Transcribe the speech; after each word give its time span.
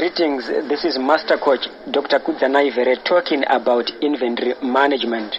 greetings. 0.00 0.46
This 0.66 0.86
is 0.86 0.96
Master 0.98 1.36
Coach 1.36 1.68
Dr. 1.90 2.20
Kudzanaivere 2.20 3.04
talking 3.04 3.44
about 3.50 3.84
inventory 4.00 4.54
management. 4.62 5.36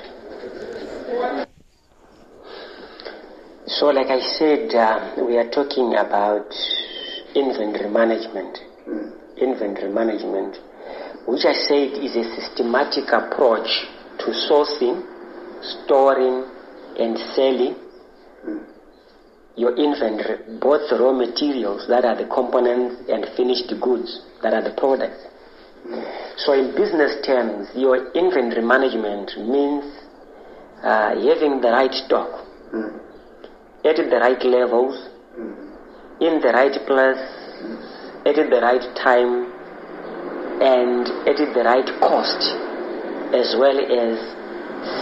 So, 3.65 3.87
like 3.87 4.13
I 4.13 4.21
said, 4.37 4.69
uh, 4.75 5.25
we 5.25 5.35
are 5.37 5.49
talking 5.49 5.95
about 5.97 6.45
inventory 7.33 7.89
management. 7.89 8.59
Inventory 9.41 9.91
management, 9.91 10.57
which 11.25 11.45
I 11.45 11.53
said 11.53 11.97
is 11.97 12.15
a 12.15 12.23
systematic 12.37 13.09
approach 13.09 13.65
to 14.19 14.25
sourcing, 14.45 15.01
storing, 15.73 16.45
and 16.99 17.17
selling 17.33 17.73
your 19.57 19.75
inventory, 19.75 20.37
both 20.61 20.85
raw 20.91 21.11
materials 21.11 21.87
that 21.87 22.05
are 22.05 22.15
the 22.15 22.29
components 22.29 23.09
and 23.09 23.25
finished 23.35 23.73
goods 23.81 24.21
that 24.43 24.53
are 24.53 24.61
the 24.61 24.73
products. 24.77 25.21
So, 26.37 26.53
in 26.53 26.75
business 26.75 27.25
terms, 27.25 27.69
your 27.75 28.11
inventory 28.13 28.61
management 28.65 29.31
means 29.37 29.85
uh, 30.83 31.15
having 31.15 31.61
the 31.61 31.69
right 31.71 31.93
stock 31.93 32.47
at 33.83 33.95
the 33.97 34.17
right 34.21 34.43
levels, 34.45 35.09
in 36.21 36.39
the 36.41 36.51
right 36.53 36.77
place, 36.85 37.23
at 38.25 38.35
the 38.35 38.59
right 38.61 38.85
time, 38.95 39.49
and 40.61 41.07
at 41.27 41.37
the 41.37 41.63
right 41.65 41.89
cost, 41.99 42.41
as 43.33 43.55
well 43.57 43.77
as 43.79 44.17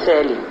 selling. 0.06 0.44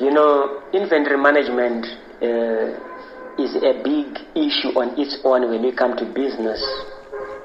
You 0.00 0.10
know, 0.10 0.62
inventory 0.72 1.18
management 1.18 1.86
uh, 2.22 2.89
is 3.38 3.56
a 3.56 3.82
big 3.82 4.18
issue 4.34 4.72
on 4.78 4.98
its 4.98 5.18
own 5.24 5.48
when 5.50 5.62
you 5.62 5.72
come 5.72 5.96
to 5.96 6.04
business. 6.04 6.60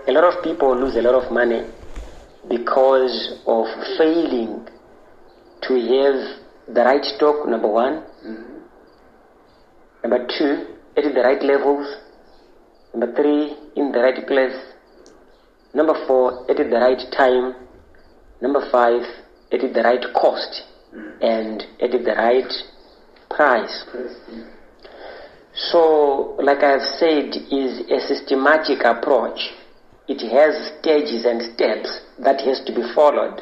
A 0.07 0.11
lot 0.11 0.23
of 0.23 0.43
people 0.43 0.75
lose 0.75 0.95
a 0.95 1.01
lot 1.01 1.15
of 1.15 1.31
money 1.31 1.65
because 2.49 3.39
of 3.47 3.65
failing 3.97 4.67
to 5.63 5.73
have 5.73 6.75
the 6.75 6.81
right 6.81 7.03
stock, 7.03 7.47
number 7.47 7.67
one. 7.67 8.03
Number 10.03 10.27
two, 10.37 10.67
at 10.95 11.03
the 11.03 11.21
right 11.21 11.41
levels. 11.41 11.87
Number 12.93 13.13
three, 13.15 13.57
in 13.75 13.91
the 13.91 13.99
right 13.99 14.25
place. 14.27 14.55
Number 15.73 15.95
four, 16.05 16.49
at 16.49 16.57
the 16.57 16.63
right 16.63 17.01
time. 17.11 17.55
Number 18.41 18.69
five, 18.71 19.01
at 19.51 19.61
the 19.61 19.81
right 19.81 20.05
cost. 20.13 20.61
Mm. 20.95 21.21
And 21.21 21.63
at 21.81 21.91
the 21.91 22.13
right 22.15 22.51
price. 23.29 23.83
So, 25.55 26.35
like 26.37 26.63
I 26.63 26.71
have 26.71 26.81
said, 26.99 27.33
is 27.49 27.79
a 27.89 27.99
systematic 28.05 28.83
approach. 28.83 29.39
It 30.07 30.19
has 30.29 30.73
stages 30.79 31.25
and 31.25 31.41
steps 31.55 32.01
that 32.19 32.41
has 32.41 32.61
to 32.65 32.75
be 32.75 32.83
followed 32.93 33.41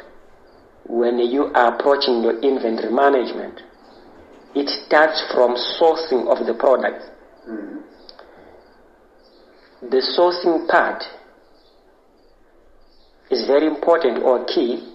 when 0.85 1.17
you 1.17 1.45
are 1.55 1.73
approaching 1.73 2.21
your 2.21 2.39
inventory 2.39 2.93
management. 2.93 3.61
It 4.53 4.69
starts 4.85 5.23
from 5.33 5.55
sourcing 5.81 6.27
of 6.29 6.45
the 6.45 6.53
product. 6.53 7.03
Mm-hmm. 7.49 7.77
The 9.89 10.01
sourcing 10.15 10.67
part 10.69 11.03
is 13.31 13.47
very 13.47 13.65
important 13.65 14.23
or 14.23 14.45
key 14.45 14.93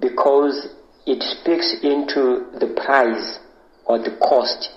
because 0.00 0.68
it 1.06 1.22
speaks 1.22 1.74
into 1.82 2.46
the 2.60 2.72
price 2.84 3.40
or 3.84 3.98
the 3.98 4.16
cost 4.22 4.70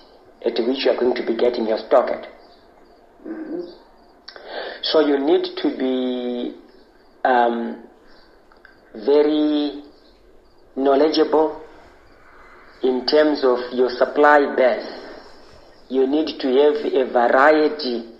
at 0.44 0.54
which 0.66 0.84
you 0.84 0.90
are 0.90 0.98
going 0.98 1.14
to 1.14 1.26
be 1.26 1.36
getting 1.36 1.66
your 1.66 1.78
stock 1.78 2.10
at. 2.10 2.26
So 4.82 5.00
you 5.00 5.18
need 5.18 5.56
to 5.56 5.76
be 5.76 6.54
um, 7.24 7.82
very 8.94 9.82
knowledgeable 10.76 11.60
in 12.82 13.04
terms 13.06 13.44
of 13.44 13.58
your 13.72 13.90
supply 13.90 14.54
base. 14.56 14.88
You 15.88 16.06
need 16.06 16.38
to 16.40 16.48
have 16.48 16.84
a 16.92 17.12
variety 17.12 18.14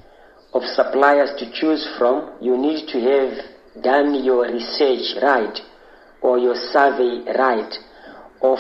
of 0.53 0.63
suppliers 0.75 1.31
to 1.39 1.51
choose 1.53 1.87
from. 1.99 2.33
You 2.41 2.57
need 2.57 2.89
to 2.89 3.01
have 3.01 3.83
done 3.83 4.25
your 4.25 4.43
research 4.51 5.23
right 5.23 5.59
or 6.21 6.39
your 6.39 6.57
survey 6.73 7.23
right 7.39 7.73
of 8.43 8.59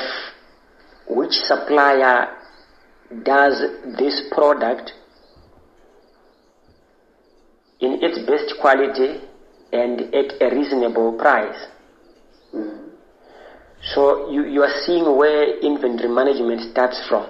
which 1.08 1.32
supplier 1.32 2.37
does 3.24 3.60
this 3.98 4.22
product 4.32 4.92
in 7.80 7.98
its 8.02 8.18
best 8.26 8.54
quality 8.60 9.20
and 9.72 10.00
at 10.14 10.42
a 10.42 10.54
reasonable 10.54 11.12
price. 11.18 11.66
So 13.94 14.30
you, 14.30 14.46
you 14.46 14.62
are 14.62 14.74
seeing 14.84 15.16
where 15.16 15.58
inventory 15.60 16.08
management 16.08 16.70
starts 16.72 17.00
from. 17.08 17.26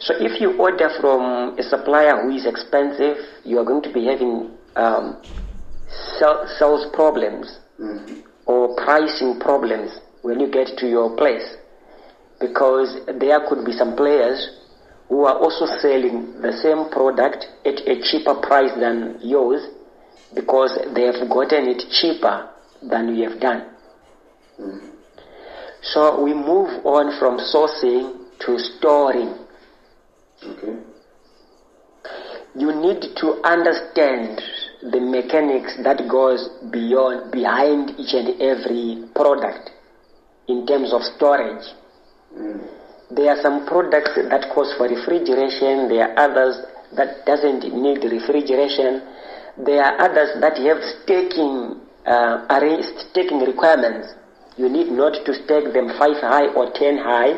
So 0.00 0.14
if 0.18 0.40
you 0.40 0.58
order 0.58 0.90
from 1.00 1.58
a 1.58 1.62
supplier 1.62 2.22
who 2.22 2.30
is 2.34 2.46
expensive, 2.46 3.16
you 3.44 3.58
are 3.58 3.64
going 3.64 3.82
to 3.82 3.92
be 3.92 4.06
having 4.06 4.50
um, 4.74 5.22
sales 6.18 6.86
problems 6.92 7.58
or 8.46 8.74
pricing 8.76 9.38
problems 9.38 10.00
when 10.22 10.40
you 10.40 10.50
get 10.50 10.68
to 10.78 10.88
your 10.88 11.16
place 11.16 11.56
because 12.42 12.98
there 13.18 13.40
could 13.48 13.64
be 13.64 13.72
some 13.72 13.96
players 13.96 14.58
who 15.08 15.24
are 15.24 15.38
also 15.38 15.66
selling 15.80 16.40
the 16.42 16.52
same 16.62 16.90
product 16.90 17.46
at 17.64 17.78
a 17.86 18.02
cheaper 18.02 18.34
price 18.34 18.72
than 18.80 19.18
yours 19.22 19.62
because 20.34 20.76
they 20.94 21.02
have 21.02 21.28
gotten 21.30 21.68
it 21.68 21.82
cheaper 21.90 22.50
than 22.82 23.14
you 23.14 23.28
have 23.28 23.40
done. 23.40 23.70
Mm. 24.60 24.90
So 25.82 26.22
we 26.22 26.32
move 26.34 26.84
on 26.86 27.18
from 27.18 27.38
sourcing 27.38 28.22
to 28.40 28.58
storing. 28.58 29.34
Okay. 30.42 30.76
You 32.54 32.74
need 32.74 33.02
to 33.16 33.40
understand 33.44 34.40
the 34.82 35.00
mechanics 35.00 35.76
that 35.84 36.08
goes 36.08 36.48
beyond 36.70 37.30
behind 37.32 37.94
each 37.98 38.14
and 38.14 38.40
every 38.42 39.08
product 39.14 39.70
in 40.48 40.66
terms 40.66 40.92
of 40.92 41.02
storage. 41.02 41.64
There 43.12 43.28
are 43.28 43.40
some 43.42 43.66
products 43.66 44.16
that 44.16 44.48
calls 44.54 44.72
for 44.78 44.88
refrigeration. 44.88 45.88
There 45.88 46.08
are 46.08 46.16
others 46.16 46.56
that 46.96 47.26
doesn't 47.26 47.60
need 47.60 48.04
refrigeration. 48.04 49.04
There 49.60 49.84
are 49.84 50.00
others 50.00 50.40
that 50.40 50.56
have 50.56 50.80
staking 51.04 51.80
uh, 52.06 52.48
staking 53.12 53.40
requirements. 53.40 54.14
You 54.56 54.68
need 54.68 54.88
not 54.88 55.12
to 55.26 55.34
stake 55.34 55.72
them 55.72 55.92
five 55.98 56.20
high 56.24 56.48
or 56.56 56.72
ten 56.72 56.96
high. 56.96 57.36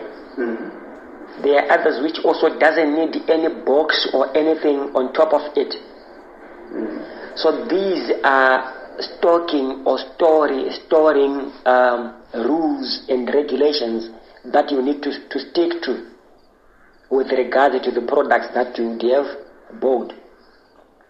There 1.42 1.58
are 1.58 1.66
others 1.74 1.98
which 2.02 2.22
also 2.24 2.56
doesn't 2.58 2.94
need 2.94 3.28
any 3.28 3.50
box 3.66 4.08
or 4.14 4.30
anything 4.36 4.94
on 4.94 5.12
top 5.12 5.34
of 5.34 5.42
it. 5.58 5.74
So 7.34 7.66
these 7.66 8.14
are 8.22 8.94
stocking 9.18 9.82
or 9.84 9.98
story, 10.14 10.70
storing 10.86 11.50
um, 11.66 12.22
rules 12.34 13.02
and 13.08 13.26
regulations 13.34 14.14
that 14.52 14.70
you 14.70 14.82
need 14.82 15.02
to, 15.02 15.10
to 15.28 15.38
stick 15.38 15.82
to 15.82 16.10
with 17.10 17.30
regard 17.30 17.72
to 17.82 17.90
the 17.90 18.02
products 18.06 18.48
that 18.54 18.76
you 18.78 18.98
have 19.14 19.80
bought. 19.80 20.12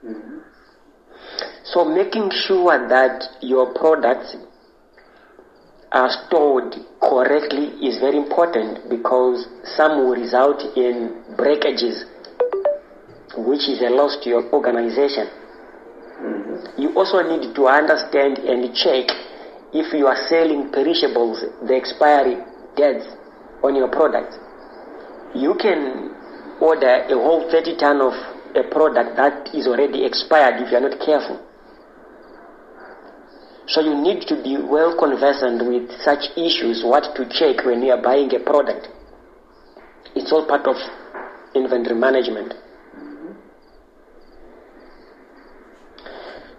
Mm-hmm. 0.04 0.38
So 1.64 1.84
making 1.84 2.30
sure 2.46 2.88
that 2.88 3.24
your 3.40 3.72
products 3.74 4.36
are 5.92 6.10
stored 6.26 6.74
correctly 7.00 7.72
is 7.86 7.98
very 8.00 8.18
important 8.18 8.90
because 8.90 9.46
some 9.76 9.98
will 9.98 10.14
result 10.14 10.60
in 10.76 11.24
breakages, 11.36 12.04
which 13.36 13.66
is 13.68 13.80
a 13.80 13.90
loss 13.90 14.18
to 14.22 14.28
your 14.28 14.44
organization. 14.52 15.26
Mm-hmm. 16.20 16.82
You 16.82 16.94
also 16.94 17.22
need 17.22 17.54
to 17.54 17.66
understand 17.66 18.38
and 18.38 18.74
check 18.74 19.08
if 19.72 19.92
you 19.92 20.06
are 20.06 20.28
selling 20.28 20.70
perishables, 20.70 21.42
the 21.66 21.74
expiry 21.74 22.36
dates 22.76 23.06
on 23.64 23.74
your 23.74 23.88
product. 23.88 24.36
You 25.34 25.56
can 25.56 26.12
order 26.60 27.08
a 27.08 27.14
whole 27.16 27.50
30 27.50 27.76
ton 27.78 28.00
of 28.00 28.12
a 28.54 28.62
product 28.70 29.16
that 29.16 29.48
is 29.54 29.66
already 29.66 30.04
expired 30.04 30.62
if 30.62 30.70
you 30.70 30.76
are 30.76 30.88
not 30.88 31.00
careful. 31.00 31.40
So 33.66 33.80
you 33.80 33.96
need 33.96 34.28
to 34.28 34.36
be 34.42 34.58
well 34.60 34.94
conversant 34.98 35.64
with 35.66 35.90
such 36.02 36.36
issues, 36.36 36.84
what 36.84 37.16
to 37.16 37.24
check 37.32 37.64
when 37.64 37.82
you 37.82 37.92
are 37.92 38.02
buying 38.02 38.32
a 38.34 38.40
product. 38.40 38.88
It's 40.14 40.30
all 40.30 40.46
part 40.46 40.66
of 40.68 40.76
inventory 41.54 41.96
management. 41.98 42.52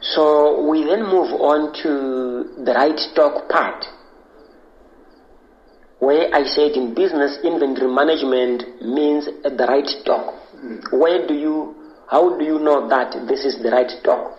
So 0.01 0.67
we 0.69 0.83
then 0.83 1.03
move 1.03 1.31
on 1.39 1.73
to 1.83 2.63
the 2.63 2.73
right 2.73 2.97
stock 2.97 3.47
part. 3.49 3.85
Where 6.05 6.29
I 6.35 6.43
said 6.43 6.71
in 6.77 6.93
business, 6.93 7.39
inventory 7.43 7.91
management 7.91 8.61
means 8.81 9.25
the 9.41 9.65
right 9.67 9.87
stock. 9.87 10.37
Where 10.91 11.25
do 11.25 11.33
you 11.33 11.73
How 12.07 12.37
do 12.37 12.45
you 12.45 12.59
know 12.59 12.87
that 12.87 13.25
this 13.27 13.45
is 13.45 13.57
the 13.63 13.71
right 13.71 13.89
stock? 13.89 14.37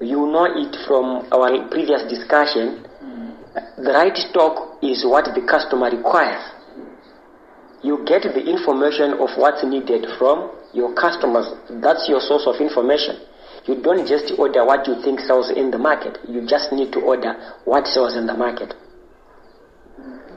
You 0.00 0.28
know 0.28 0.44
it 0.44 0.76
from 0.86 1.24
our 1.32 1.48
previous 1.70 2.04
discussion. 2.04 2.84
The 3.80 3.92
right 3.96 4.16
stock 4.28 4.76
is 4.82 5.04
what 5.04 5.32
the 5.32 5.40
customer 5.48 5.88
requires. 5.88 6.44
You 7.82 8.04
get 8.04 8.22
the 8.22 8.44
information 8.44 9.16
of 9.16 9.32
what's 9.40 9.64
needed 9.64 10.04
from 10.18 10.52
your 10.74 10.92
customers. 10.92 11.48
That's 11.80 12.04
your 12.08 12.20
source 12.20 12.44
of 12.44 12.60
information. 12.60 13.24
You 13.64 13.80
don't 13.80 14.04
just 14.06 14.36
order 14.36 14.64
what 14.64 14.86
you 14.86 15.00
think 15.00 15.20
sells 15.20 15.50
in 15.50 15.70
the 15.70 15.78
market. 15.78 16.18
You 16.28 16.46
just 16.46 16.72
need 16.72 16.92
to 16.92 17.00
order 17.00 17.32
what 17.64 17.86
sells 17.86 18.16
in 18.16 18.26
the 18.26 18.36
market. 18.36 18.74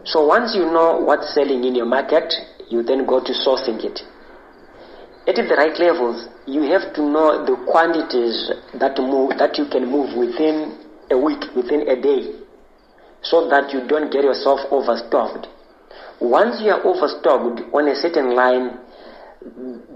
So 0.06 0.26
once 0.26 0.54
you 0.54 0.66
know 0.66 1.00
what's 1.00 1.34
selling 1.34 1.64
in 1.64 1.76
your 1.76 1.86
market, 1.86 2.34
you 2.70 2.84
then 2.84 3.06
go 3.06 3.20
to 3.24 3.32
sourcing 3.32 3.80
it. 3.84 4.02
At 5.26 5.36
the 5.36 5.56
right 5.56 5.78
levels, 5.80 6.28
you 6.46 6.64
have 6.64 6.94
to 6.96 7.02
know 7.02 7.46
the 7.46 7.56
quantities 7.72 8.52
that 8.76 9.00
move 9.00 9.40
that 9.40 9.58
you 9.58 9.66
can 9.72 9.90
move 9.90 10.12
within 10.18 10.76
a 11.10 11.18
week, 11.18 11.40
within 11.56 11.88
a 11.88 11.96
day, 11.96 12.36
so 13.22 13.48
that 13.48 13.72
you 13.72 13.88
don't 13.88 14.12
get 14.12 14.26
yourself 14.26 14.60
overstocked. 14.72 15.48
Once 16.20 16.60
you 16.60 16.72
are 16.72 16.84
overstocked 16.84 17.62
on 17.74 17.88
a 17.88 17.96
certain 17.96 18.36
line, 18.36 18.78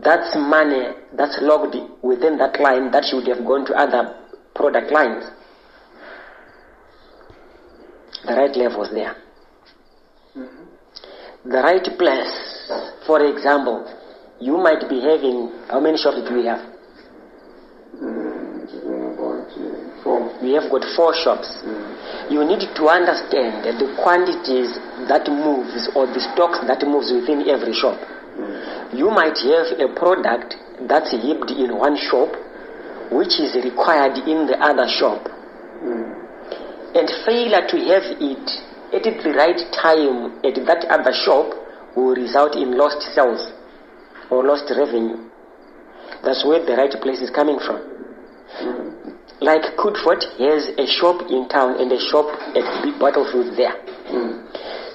that's 0.02 0.36
money 0.38 0.96
that's 1.18 1.38
logged 1.42 1.76
within 2.02 2.38
that 2.38 2.60
line 2.62 2.92
that 2.92 3.04
should 3.04 3.28
have 3.28 3.46
gone 3.46 3.66
to 3.66 3.74
other 3.76 4.16
product 4.56 4.92
lines. 4.92 5.26
The 8.26 8.34
right 8.34 8.56
levels 8.56 8.90
there. 8.94 9.27
The 11.48 11.64
right 11.64 11.88
place. 11.98 12.36
For 13.08 13.24
example, 13.24 13.88
you 14.38 14.58
might 14.58 14.84
be 14.90 15.00
having 15.00 15.48
how 15.72 15.80
many 15.80 15.96
shops 15.96 16.20
do 16.28 16.36
we 16.36 16.44
have? 16.44 16.60
We 20.44 20.60
have 20.60 20.68
got 20.68 20.84
four 20.92 21.16
shops. 21.16 21.48
You 22.28 22.44
need 22.44 22.68
to 22.68 22.84
understand 22.92 23.64
the 23.64 23.96
quantities 24.04 24.76
that 25.08 25.24
moves 25.32 25.88
or 25.96 26.04
the 26.12 26.20
stocks 26.20 26.60
that 26.68 26.84
moves 26.84 27.16
within 27.16 27.48
every 27.48 27.72
shop. 27.72 27.96
You 28.92 29.08
might 29.08 29.40
have 29.48 29.72
a 29.80 29.88
product 29.96 30.60
that's 30.84 31.16
heaped 31.16 31.56
in 31.56 31.80
one 31.80 31.96
shop, 31.96 32.28
which 33.08 33.40
is 33.40 33.56
required 33.56 34.20
in 34.28 34.52
the 34.52 34.60
other 34.60 34.92
shop. 34.92 35.24
And 36.92 37.08
failure 37.24 37.64
to 37.72 37.78
have 37.88 38.20
it 38.20 38.48
at 38.94 39.04
the 39.04 39.32
right 39.36 39.60
time 39.76 40.40
at 40.48 40.56
that 40.66 40.86
other 40.90 41.14
shop 41.26 41.52
will 41.96 42.16
result 42.16 42.56
in 42.56 42.78
lost 42.78 43.02
sales 43.14 43.52
or 44.30 44.46
lost 44.46 44.72
revenue. 44.72 45.28
That's 46.24 46.46
where 46.46 46.64
the 46.64 46.76
right 46.76 46.94
place 47.02 47.20
is 47.20 47.30
coming 47.30 47.60
from. 47.60 47.84
Like 49.40 49.78
Coodford 49.78 50.24
has 50.40 50.74
a 50.80 50.88
shop 50.88 51.30
in 51.30 51.48
town 51.50 51.80
and 51.80 51.92
a 51.92 52.00
shop 52.10 52.26
at 52.56 52.66
Big 52.84 52.98
Battlefield 53.00 53.54
there. 53.58 53.76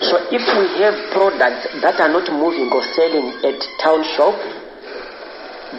So 0.02 0.18
if 0.34 0.42
we 0.42 0.66
have 0.82 0.98
products 1.14 1.70
that 1.78 2.00
are 2.00 2.10
not 2.10 2.26
moving 2.32 2.72
or 2.74 2.82
selling 2.96 3.38
at 3.46 3.60
town 3.78 4.02
shop, 4.18 4.34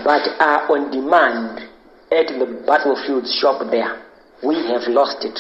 but 0.08 0.24
are 0.40 0.64
on 0.72 0.92
demand 0.92 1.68
at 2.12 2.32
the 2.32 2.64
battlefield 2.66 3.28
shop 3.28 3.68
there, 3.70 4.00
we 4.42 4.56
have 4.72 4.88
lost 4.88 5.26
it. 5.28 5.38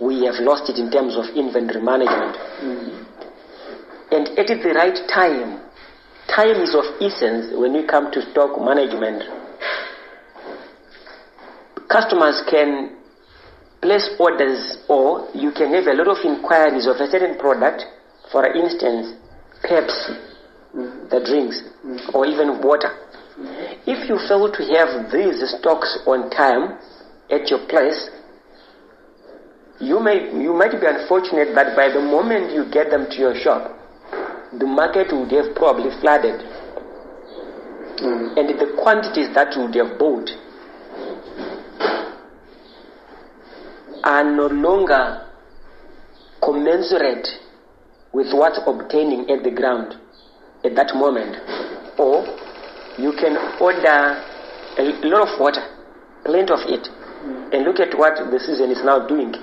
We 0.00 0.24
have 0.26 0.36
lost 0.40 0.68
it 0.70 0.78
in 0.78 0.90
terms 0.90 1.16
of 1.16 1.24
inventory 1.36 1.82
management. 1.82 2.36
And 4.10 4.28
at 4.38 4.46
the 4.46 4.72
right 4.74 4.98
time, 5.08 5.62
time 6.28 6.56
is 6.62 6.74
of 6.74 6.84
essence 7.00 7.54
when 7.54 7.72
we 7.74 7.86
come 7.86 8.10
to 8.12 8.22
stock 8.30 8.58
management. 8.60 9.22
Customers 11.88 12.42
can 12.50 12.96
place 13.80 14.08
orders 14.18 14.78
or 14.88 15.28
you 15.34 15.52
can 15.52 15.72
have 15.74 15.86
a 15.86 15.94
lot 15.94 16.08
of 16.08 16.24
inquiries 16.24 16.86
of 16.86 16.96
a 16.96 17.06
certain 17.06 17.38
product, 17.38 17.84
for 18.32 18.46
instance, 18.46 19.14
Pepsi, 19.62 20.16
the 21.10 21.20
drinks, 21.24 21.62
or 22.14 22.26
even 22.26 22.60
water. 22.62 22.90
If 23.86 24.08
you 24.08 24.16
fail 24.26 24.50
to 24.50 24.62
have 24.78 25.12
these 25.12 25.42
stocks 25.58 25.98
on 26.06 26.30
time 26.30 26.78
at 27.30 27.50
your 27.50 27.66
place, 27.68 28.10
you 29.80 29.98
may 30.00 30.30
you 30.30 30.52
might 30.54 30.70
be 30.80 30.86
unfortunate 30.86 31.54
that 31.54 31.74
by 31.76 31.88
the 31.88 32.00
moment 32.00 32.52
you 32.52 32.64
get 32.70 32.90
them 32.90 33.06
to 33.10 33.16
your 33.16 33.34
shop, 33.34 33.74
the 34.58 34.66
market 34.66 35.08
would 35.12 35.30
have 35.32 35.54
probably 35.56 35.90
flooded. 36.00 36.40
Mm. 37.98 38.38
And 38.38 38.48
the 38.58 38.76
quantities 38.82 39.34
that 39.34 39.54
you 39.56 39.62
would 39.62 39.74
have 39.74 39.98
bought 39.98 40.30
are 44.04 44.24
no 44.24 44.46
longer 44.46 45.26
commensurate 46.42 47.26
with 48.12 48.28
what's 48.32 48.60
obtaining 48.66 49.28
at 49.30 49.42
the 49.42 49.50
ground 49.50 49.94
at 50.64 50.74
that 50.76 50.94
moment. 50.94 51.34
Or 51.98 52.22
you 52.98 53.12
can 53.18 53.36
order 53.60 54.22
a 54.78 54.82
lot 55.06 55.28
of 55.28 55.40
water, 55.40 55.62
plenty 56.24 56.52
of 56.52 56.60
it, 56.66 56.86
mm. 57.24 57.54
and 57.54 57.64
look 57.64 57.80
at 57.80 57.96
what 57.98 58.14
the 58.30 58.38
season 58.38 58.70
is 58.70 58.84
now 58.84 59.06
doing. 59.06 59.34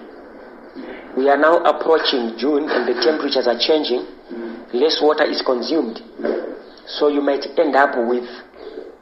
We 1.22 1.30
are 1.30 1.38
now 1.38 1.62
approaching 1.62 2.34
June 2.42 2.66
and 2.66 2.90
the 2.90 2.98
temperatures 2.98 3.46
are 3.46 3.54
changing, 3.54 4.10
less 4.74 4.98
water 5.06 5.22
is 5.22 5.46
consumed. 5.46 6.02
So 6.98 7.14
you 7.14 7.22
might 7.22 7.46
end 7.62 7.76
up 7.78 7.94
with 8.10 8.26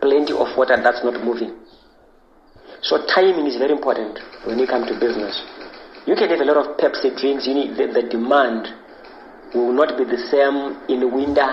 plenty 0.04 0.36
of 0.36 0.52
water 0.60 0.76
that's 0.76 1.00
not 1.00 1.24
moving. 1.24 1.56
So 2.84 3.08
timing 3.08 3.48
is 3.48 3.56
very 3.56 3.72
important 3.72 4.20
when 4.44 4.60
you 4.60 4.68
come 4.68 4.84
to 4.92 5.00
business. 5.00 5.32
You 6.06 6.20
can 6.20 6.28
have 6.28 6.44
a 6.44 6.44
lot 6.44 6.60
of 6.60 6.76
Pepsi 6.76 7.16
drinks, 7.16 7.48
you 7.48 7.54
need 7.56 7.80
the, 7.80 7.88
the 7.88 8.04
demand 8.12 8.68
will 9.56 9.72
not 9.72 9.96
be 9.98 10.04
the 10.04 10.20
same 10.28 10.76
in 10.92 11.08
winter 11.16 11.48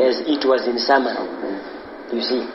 as 0.00 0.24
it 0.24 0.48
was 0.48 0.64
in 0.64 0.80
summer. 0.80 1.12
You 2.08 2.24
see. 2.24 2.48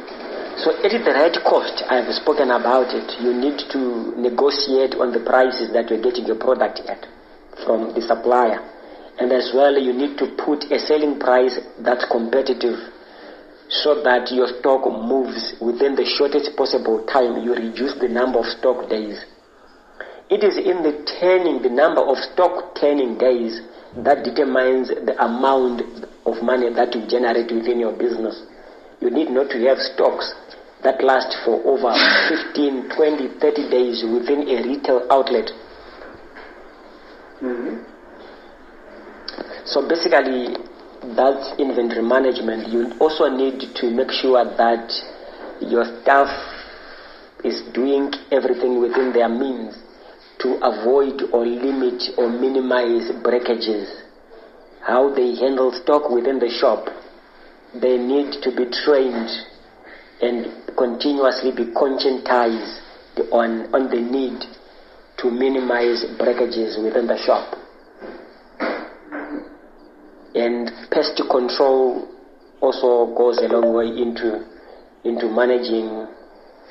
So 0.66 0.74
at 0.82 0.90
the 0.90 1.14
right 1.14 1.38
cost, 1.46 1.86
I 1.94 2.02
have 2.02 2.10
spoken 2.16 2.50
about 2.50 2.90
it. 2.90 3.22
You 3.22 3.38
need 3.38 3.62
to 3.70 4.18
negotiate 4.18 4.98
on 4.98 5.14
the 5.14 5.22
prices 5.22 5.70
that 5.78 5.92
you're 5.94 6.02
getting 6.02 6.26
your 6.26 6.42
product 6.42 6.82
at 6.90 7.06
from 7.64 7.94
the 7.94 8.02
supplier. 8.02 8.60
And 9.18 9.32
as 9.32 9.52
well, 9.56 9.78
you 9.80 9.94
need 9.94 10.18
to 10.20 10.28
put 10.44 10.68
a 10.72 10.80
selling 10.80 11.20
price 11.20 11.58
that's 11.80 12.04
competitive 12.12 12.76
so 13.70 14.04
that 14.04 14.30
your 14.32 14.48
stock 14.60 14.86
moves 14.86 15.56
within 15.62 15.96
the 15.96 16.06
shortest 16.06 16.56
possible 16.58 17.06
time. 17.08 17.42
You 17.42 17.56
reduce 17.56 17.96
the 18.00 18.10
number 18.10 18.40
of 18.40 18.46
stock 18.60 18.90
days. 18.90 19.24
It 20.30 20.44
is 20.44 20.58
in 20.58 20.84
the 20.84 21.06
turning, 21.22 21.62
the 21.62 21.70
number 21.70 22.02
of 22.02 22.18
stock 22.18 22.76
turning 22.76 23.18
days 23.18 23.62
that 24.04 24.26
determines 24.26 24.90
the 24.90 25.16
amount 25.24 25.82
of 26.26 26.42
money 26.44 26.74
that 26.74 26.94
you 26.94 27.08
generate 27.08 27.54
within 27.54 27.80
your 27.80 27.94
business. 27.96 28.44
You 29.00 29.10
need 29.10 29.30
not 29.30 29.50
to 29.52 29.60
have 29.70 29.78
stocks 29.78 30.34
that 30.84 31.04
last 31.04 31.34
for 31.46 31.62
over 31.64 31.94
15, 32.30 32.90
20, 32.96 33.40
30 33.40 33.70
days 33.70 34.04
within 34.04 34.50
a 34.50 34.62
retail 34.68 35.08
outlet. 35.10 35.50
So 39.76 39.86
basically, 39.86 40.56
that's 41.20 41.52
inventory 41.60 42.02
management. 42.02 42.72
You 42.72 42.96
also 42.98 43.28
need 43.28 43.76
to 43.76 43.92
make 43.92 44.10
sure 44.10 44.40
that 44.56 44.88
your 45.60 45.84
staff 46.02 46.32
is 47.44 47.62
doing 47.74 48.10
everything 48.32 48.80
within 48.80 49.12
their 49.12 49.28
means 49.28 49.76
to 50.40 50.56
avoid 50.64 51.24
or 51.34 51.46
limit 51.46 52.02
or 52.18 52.30
minimize 52.30 53.12
breakages. 53.22 53.92
How 54.80 55.14
they 55.14 55.36
handle 55.36 55.74
stock 55.84 56.10
within 56.10 56.40
the 56.40 56.56
shop. 56.56 56.88
They 57.74 57.98
need 57.98 58.32
to 58.44 58.56
be 58.56 58.72
trained 58.72 59.28
and 60.22 60.72
continuously 60.78 61.52
be 61.52 61.74
conscientized 61.76 62.80
on, 63.30 63.76
on 63.76 63.90
the 63.92 64.00
need 64.00 64.40
to 65.18 65.30
minimize 65.30 66.06
breakages 66.18 66.80
within 66.82 67.08
the 67.08 67.18
shop. 67.18 67.60
And 70.36 70.70
pest 71.06 71.22
control 71.30 72.08
also 72.62 73.14
goes 73.16 73.38
a 73.40 73.48
long 73.48 73.74
way 73.74 73.88
into 73.88 74.46
into 75.04 75.30
managing 75.30 76.08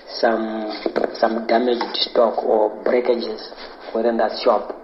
some 0.09 0.73
some 1.15 1.47
damaged 1.47 1.97
stock 1.97 2.43
or 2.43 2.83
breakages 2.83 3.53
within 3.95 4.17
that 4.17 4.33
shop. 4.43 4.81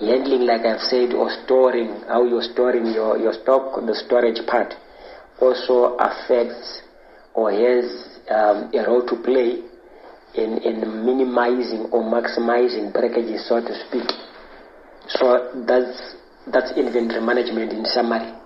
Handling, 0.00 0.46
like 0.46 0.62
I've 0.62 0.80
said, 0.80 1.12
or 1.12 1.28
storing, 1.44 2.02
how 2.06 2.24
you're 2.24 2.42
storing 2.54 2.86
your, 2.86 3.18
your 3.18 3.32
stock, 3.32 3.84
the 3.84 3.96
storage 4.06 4.38
part, 4.46 4.72
also 5.40 5.96
affects 5.98 6.82
or 7.34 7.50
has 7.50 8.20
um, 8.30 8.70
a 8.72 8.86
role 8.86 9.04
to 9.08 9.16
play 9.24 9.58
in, 10.38 10.58
in 10.62 11.04
minimizing 11.04 11.90
or 11.90 12.04
maximizing 12.04 12.92
breakages, 12.92 13.48
so 13.48 13.58
to 13.58 13.74
speak. 13.88 14.06
So 15.08 15.64
that's 15.66 16.14
that's 16.52 16.70
inventory 16.78 17.20
management 17.20 17.72
in 17.72 17.84
summary. 17.84 18.37